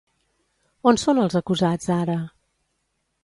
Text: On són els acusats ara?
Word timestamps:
On 0.91 0.97
són 1.01 1.19
els 1.25 1.37
acusats 1.41 1.91
ara? 1.97 2.17